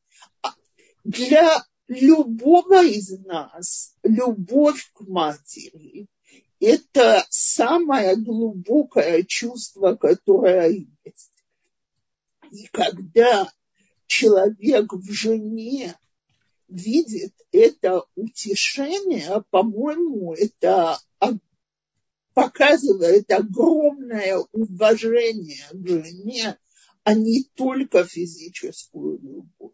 [1.03, 6.07] для любого из нас любовь к матери–
[6.65, 11.33] это самое глубокое чувство, которое есть.
[12.51, 13.51] И когда
[14.13, 15.95] человек в жене
[16.67, 20.99] видит это утешение, по-моему, это
[22.33, 26.57] показывает огромное уважение к жене,
[27.03, 29.73] а не только физическую любовь.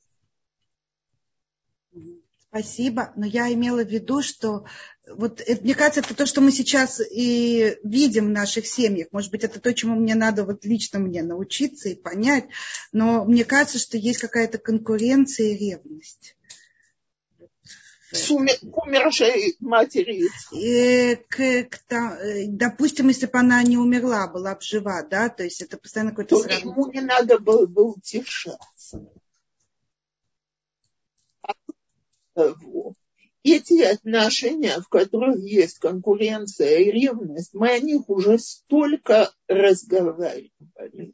[2.49, 4.65] Спасибо, но я имела в виду, что
[5.07, 9.09] вот это, мне кажется, это то, что мы сейчас и видим в наших семьях.
[9.11, 12.45] Может быть, это то, чему мне надо вот лично мне научиться и понять.
[12.91, 16.35] Но мне кажется, что есть какая-то конкуренция и ревность.
[18.11, 20.23] С умершей матери.
[20.51, 25.61] И, к, к, допустим, если бы она не умерла, была бы жива, да, то есть
[25.61, 26.71] это постоянно какой-то то сравнение.
[26.71, 29.07] ему не надо было бы утешаться.
[33.43, 41.13] Эти отношения, в которых есть конкуренция и ревность, мы о них уже столько разговаривали.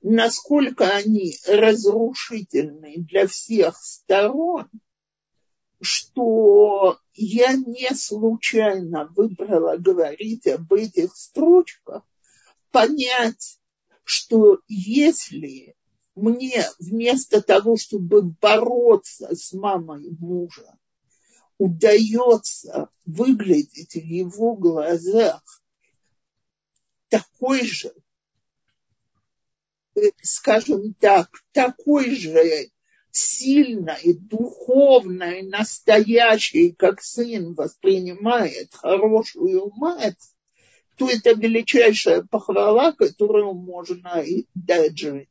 [0.00, 4.68] Насколько они разрушительны для всех сторон,
[5.80, 12.02] что я не случайно выбрала говорить об этих строчках,
[12.70, 13.58] понять,
[14.04, 15.76] что если
[16.14, 20.76] мне вместо того, чтобы бороться с мамой мужа,
[21.58, 25.42] удается выглядеть в его глазах
[27.08, 27.92] такой же,
[29.94, 32.70] э, скажем так, такой же
[33.10, 40.18] сильной, духовной, настоящей, как сын воспринимает хорошую мать,
[40.96, 45.28] то это величайшая похвала, которую можно дать жене.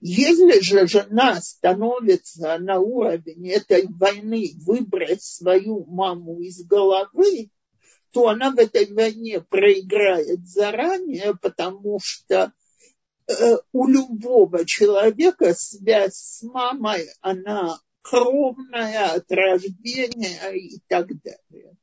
[0.00, 7.50] Если же жена становится на уровень этой войны выбрать свою маму из головы,
[8.10, 12.52] то она в этой войне проиграет заранее, потому что
[13.26, 21.76] э, у любого человека связь с мамой, она кровная от рождения и так далее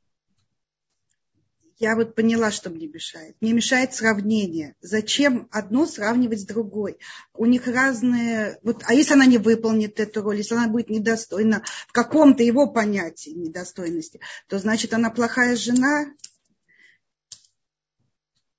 [1.82, 3.34] я вот поняла, что мне мешает.
[3.40, 4.76] Мне мешает сравнение.
[4.80, 6.98] Зачем одно сравнивать с другой?
[7.34, 8.60] У них разные...
[8.62, 12.70] Вот, а если она не выполнит эту роль, если она будет недостойна в каком-то его
[12.70, 16.06] понятии недостойности, то значит она плохая жена?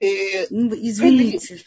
[0.01, 1.63] Э, ну, извините.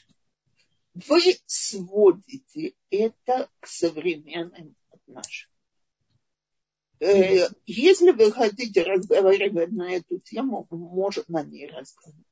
[1.09, 5.56] Вы сводите это к современным отношениям.
[6.99, 12.25] Э, если вы хотите разговаривать на эту тему, можно на ней разговаривать.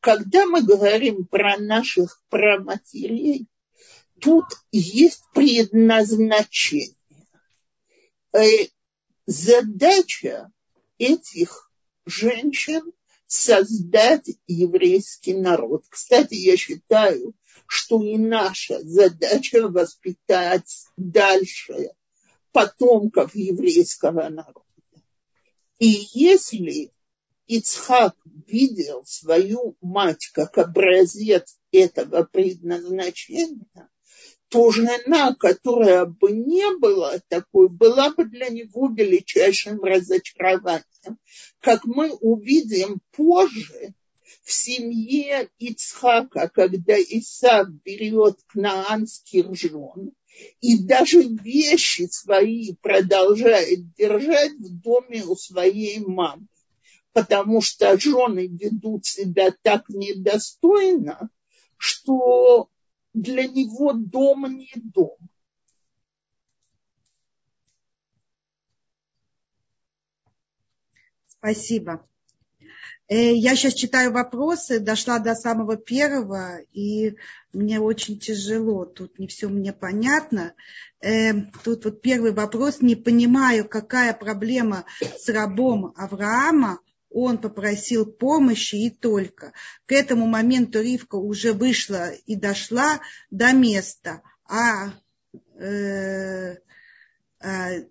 [0.00, 3.46] когда мы говорим про наших праматерей,
[4.20, 6.94] тут есть предназначение.
[8.32, 8.66] Э,
[9.26, 10.52] задача
[10.98, 11.70] этих
[12.04, 12.92] женщин
[13.26, 15.84] создать еврейский народ.
[15.88, 17.34] Кстати, я считаю,
[17.66, 21.90] что и наша задача воспитать дальше
[22.56, 24.62] потомков еврейского народа.
[25.78, 26.90] И если
[27.46, 28.14] Ицхак
[28.46, 33.90] видел свою мать как образец этого предназначения,
[34.48, 41.18] то жена, которая бы не была такой, была бы для него величайшим разочарованием.
[41.60, 43.92] Как мы увидим позже,
[44.44, 50.12] в семье Ицхака, когда Исаак берет кнаанских жен,
[50.60, 56.46] и даже вещи свои продолжает держать в доме у своей мамы,
[57.12, 61.30] потому что жены ведут себя так недостойно,
[61.76, 62.68] что
[63.14, 65.16] для него дом не дом.
[71.28, 72.06] Спасибо.
[73.08, 77.16] Э, я сейчас читаю вопросы, дошла до самого первого, и
[77.52, 80.54] мне очень тяжело, тут не все мне понятно.
[81.00, 81.32] Э,
[81.62, 88.90] тут вот первый вопрос, не понимаю, какая проблема с рабом Авраама, он попросил помощи и
[88.90, 89.52] только.
[89.86, 93.00] К этому моменту Ривка уже вышла и дошла
[93.30, 94.90] до места, а
[95.58, 96.56] э,
[97.40, 97.84] э,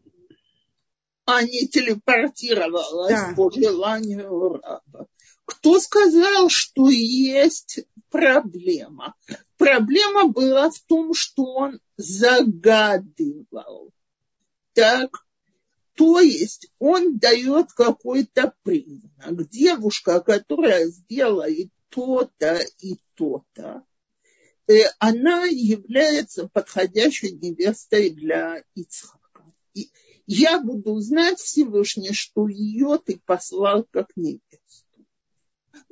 [1.26, 3.34] а не телепортировалась да.
[3.36, 5.08] по желанию раба.
[5.46, 9.16] Кто сказал, что есть проблема?
[9.58, 13.92] Проблема была в том, что он загадывал.
[14.74, 15.26] Так,
[15.96, 19.50] то есть он дает какой-то признак.
[19.50, 23.84] Девушка, которая сделает то-то и то-то,
[24.68, 29.26] э, она является подходящей невестой для Ицхака
[30.28, 35.06] я буду знать Всевышний, что ее ты послал как невесту.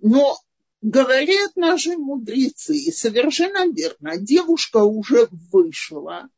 [0.02, 0.38] Но
[0.82, 6.30] говорят наши мудрецы, и совершенно верно, девушка уже вышла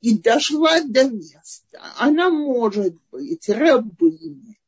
[0.00, 1.82] и дошла до места.
[1.98, 4.58] Она может быть рабыней,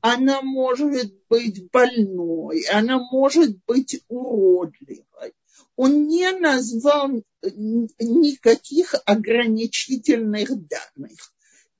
[0.00, 5.34] она может быть больной, она может быть уродливой.
[5.76, 11.32] Он не назвал никаких ограничительных данных.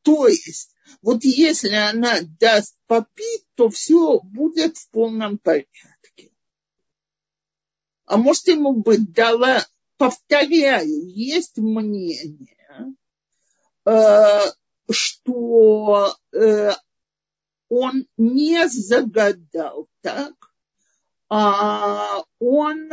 [0.07, 0.70] То есть,
[1.02, 6.30] вот если она даст попить, то все будет в полном порядке.
[8.04, 12.94] А может, ему бы дала, повторяю, есть мнение,
[13.84, 14.42] э,
[14.88, 16.70] что э,
[17.68, 20.34] он не загадал так,
[21.28, 22.92] а он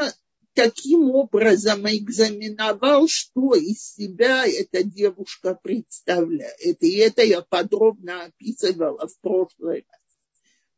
[0.53, 6.81] таким образом экзаменовал, что из себя эта девушка представляет.
[6.81, 10.01] И это я подробно описывала в прошлый раз.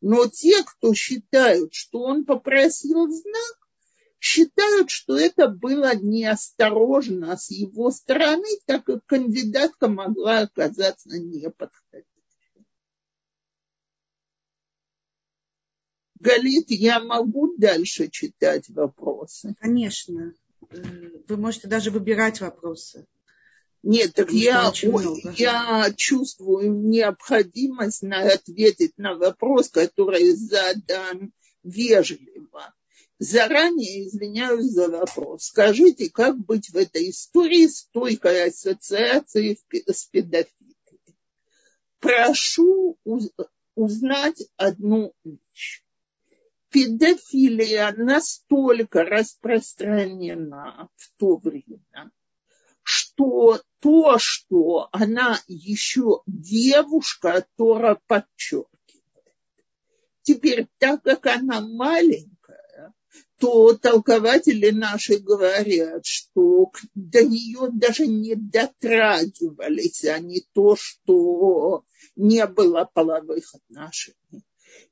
[0.01, 3.57] Но те, кто считают, что он попросил знак,
[4.19, 12.14] считают, что это было неосторожно с его стороны, так как кандидатка могла оказаться неподходящей.
[16.19, 19.55] Галит, я могу дальше читать вопросы?
[19.59, 20.33] Конечно.
[20.69, 20.81] Э,
[21.27, 23.05] вы можете даже выбирать вопросы.
[23.83, 24.73] Нет, так я,
[25.37, 32.73] я чувствую необходимость на, ответить на вопрос, который задан вежливо.
[33.19, 35.45] Заранее извиняюсь за вопрос.
[35.45, 40.75] Скажите, как быть в этой истории стойкой ассоциацией с педофилией?
[41.99, 42.97] Прошу
[43.75, 45.84] узнать одну вещь
[46.75, 52.11] педофилия настолько распространена в то время,
[52.83, 58.67] что то, что она еще девушка, Тора подчеркивает.
[60.23, 62.93] Теперь, так как она маленькая,
[63.39, 71.85] то толкователи наши говорят, что до нее даже не дотрагивались, а не то, что
[72.17, 74.43] не было половых отношений.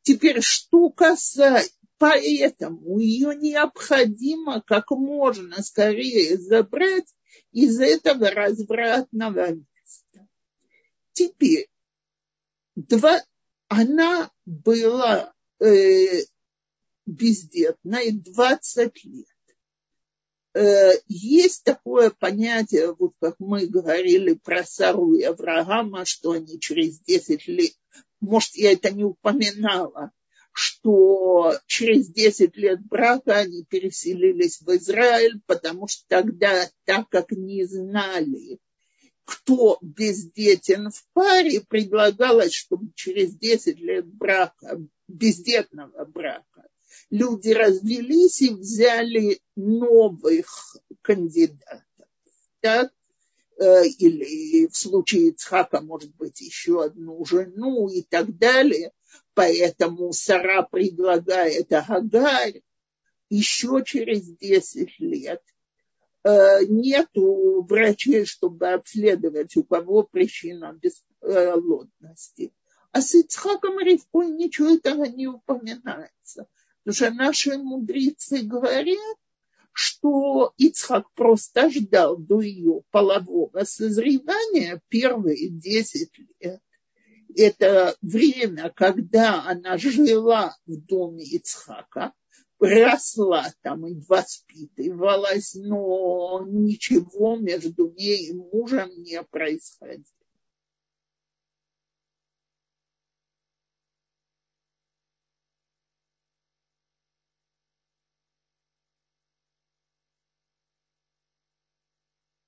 [0.02, 7.14] Теперь, что касается, поэтому ее необходимо как можно скорее забрать
[7.52, 10.28] из этого развратного места.
[11.14, 11.70] Теперь,
[12.76, 13.24] два,
[13.70, 16.24] она была э,
[17.06, 19.28] бездетной 20 лет.
[20.56, 27.00] Э, есть такое понятие, вот как мы говорили про Сару и Авраама, что они через
[27.00, 27.74] 10 лет
[28.24, 30.12] может, я это не упоминала,
[30.54, 37.66] что через 10 лет брака они переселились в Израиль, потому что тогда, так как не
[37.66, 38.60] знали,
[39.26, 46.68] кто бездетен в паре, предлагалось, чтобы через 10 лет брака, бездетного брака,
[47.10, 51.84] люди развелись и взяли новых кандидатов.
[52.62, 52.92] Так?
[53.64, 58.92] Э, или в случае Ицхака, может быть, еще одну жену и так далее.
[59.36, 62.62] Поэтому Сара предлагает Агагарь
[63.30, 65.42] еще через 10 лет.
[66.26, 72.52] Э, нету врачей, чтобы обследовать, у кого причина бесплодности.
[72.92, 76.48] А с Ицхаком Ривкой ничего этого не упоминается.
[76.84, 79.18] Потому что наши мудрецы говорят,
[79.74, 86.62] что Ицхак просто ждал до ее полового созревания первые 10 лет.
[87.36, 92.14] Это время, когда она жила в доме Ицхака,
[92.60, 100.06] росла там и воспитывалась, но ничего между ней и мужем не происходило.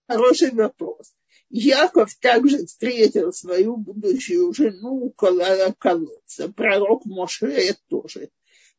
[0.08, 1.14] Хороший вопрос.
[1.50, 6.50] Яков также встретил свою будущую жену около колодца.
[6.50, 8.30] Пророк Моше тоже.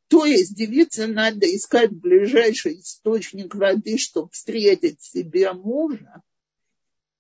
[0.09, 6.23] То есть девице надо искать ближайший источник воды, чтобы встретить себе мужа.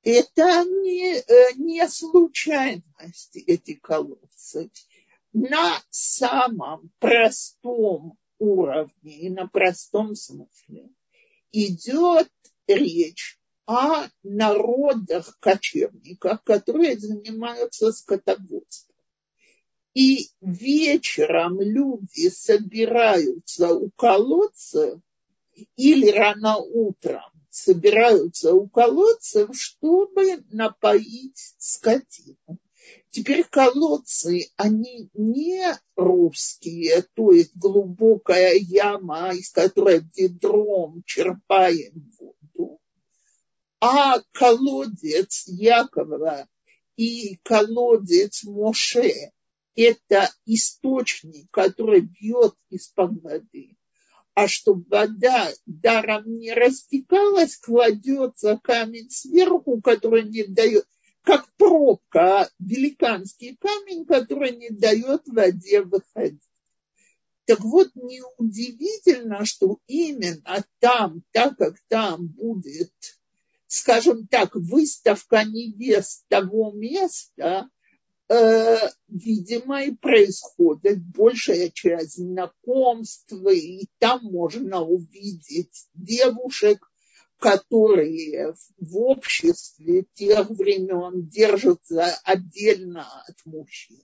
[0.05, 4.71] Это не, э, не случайность, эти колодцы.
[5.33, 10.91] На самом простом уровне и на простом смысле
[11.51, 12.31] идет
[12.69, 18.97] речь о народах кочевниках, которые занимаются скотоводством.
[19.95, 25.01] И вечером люди собираются у колодца
[25.77, 32.59] или рано утром собираются у колодцев, чтобы напоить скотину.
[33.11, 42.36] Теперь колодцы, они не русские, то есть глубокая яма, из которой ведром черпаем воду,
[43.81, 46.49] а колодец Якова
[46.97, 49.33] и колодец Моше–
[49.77, 53.77] это источник, который бьет из-под воды.
[54.35, 60.87] А чтобы вода даром не растекалась, кладется камень сверху, который не дает,
[61.22, 66.41] как пробка, великанский камень, который не дает воде выходить.
[67.47, 72.93] Так вот, неудивительно, что именно там, так как там будет
[73.67, 77.69] скажем так, выставка невест того места,
[78.29, 78.77] э,
[79.09, 86.91] видимо, и происходит большая часть знакомств, и там можно увидеть девушек,
[87.39, 94.03] которые в обществе тех времен держатся отдельно от мужчин.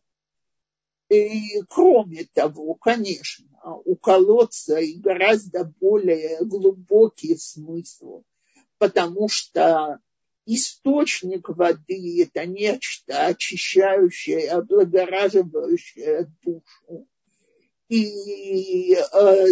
[1.09, 3.47] И кроме того, конечно,
[3.85, 8.23] у колодца и гораздо более глубокий смысл
[8.83, 10.01] потому что
[10.45, 17.09] источник воды– это нечто очищающее, облагораживающее душу.
[17.89, 19.47] И э,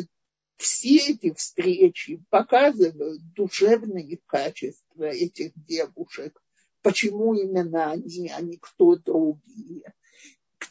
[0.57, 6.43] все эти встречи показывают душевные качества этих девушек,
[6.83, 9.95] почему именно они, а не кто другие.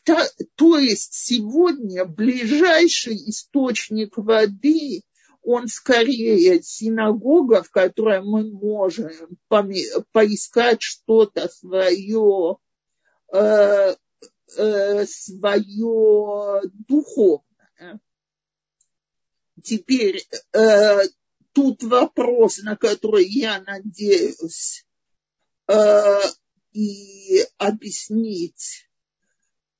[0.03, 0.17] То,
[0.55, 5.03] то есть сегодня ближайший источник воды
[5.41, 9.09] он скорее синагога, в которой мы можем
[9.47, 12.57] поискать что-то свое,
[13.31, 13.95] э,
[14.57, 17.99] э, свое духовное.
[19.63, 21.01] Теперь э,
[21.53, 24.85] тут вопрос, на который я надеюсь
[25.67, 26.19] э,
[26.73, 28.89] и объяснить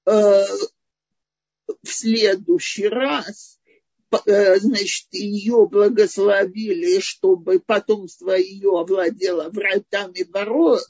[0.05, 3.57] э, в следующий раз–
[4.12, 10.26] значит, ее благословили, чтобы потомство ее овладело вратами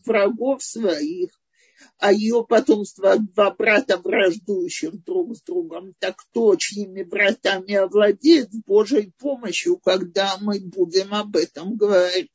[0.05, 1.29] врагов своих,
[1.97, 5.93] а ее потомство два брата враждующих друг с другом.
[5.99, 12.31] Так кто чьими братами овладеет с Божьей помощью, когда мы будем об этом говорить?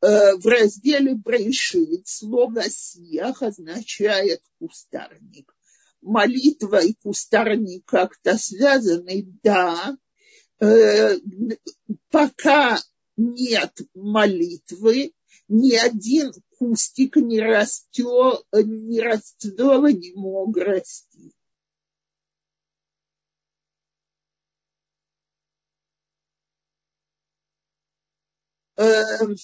[0.00, 5.54] Э, в разделе Брейшит слово «сиях» означает кустарник
[6.02, 9.96] молитва и кустарник как-то связаны, да,
[10.60, 11.18] э,
[12.10, 12.78] пока
[13.16, 15.12] нет молитвы,
[15.48, 21.32] ни один кустик не растет, не расцвел не мог расти.
[28.76, 29.36] Эм,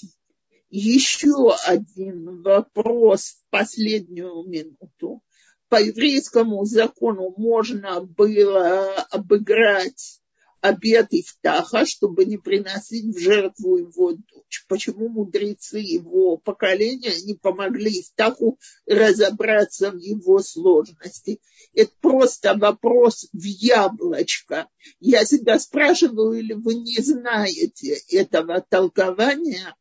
[0.70, 5.22] Еще один вопрос в последнюю минуту.
[5.68, 10.20] По еврейскому закону можно было обыграть
[10.60, 14.64] обед Ифтаха, чтобы не приносить в жертву его дочь.
[14.68, 21.40] Почему мудрецы его поколения не помогли Ифтаху разобраться в его сложности?
[21.74, 24.68] Это просто вопрос в яблочко.
[25.00, 29.76] Я себя спрашиваю, или вы не знаете этого толкования,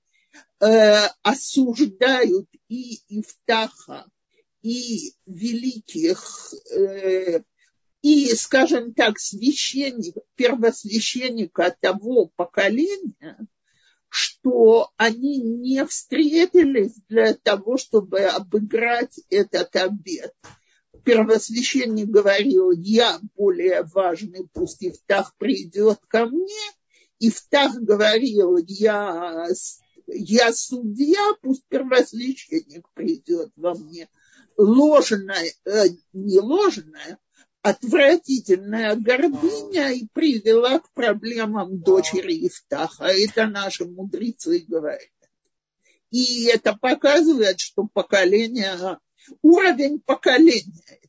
[0.59, 4.05] э, осуждают и Ифтаха,
[4.67, 7.41] и великих э,
[8.01, 13.47] и, скажем так, священник, первосвященника того поколения,
[14.09, 20.33] что они не встретились для того, чтобы обыграть этот обед.
[21.05, 26.71] Первосвященник говорил, я более важный, пусть Ифтах придет ко мне.
[27.19, 29.47] Ифтах говорил, я,
[30.07, 34.09] я судья, пусть первосвященник придет во мне.
[34.57, 37.19] Ложное, э, не ложное,
[37.61, 43.05] отвратительная гордыня и привела к проблемам дочери Ифтаха.
[43.05, 45.01] Это наши мудрецы говорят.
[46.11, 48.99] И это показывает, что поколение,
[49.41, 50.99] уровень поколения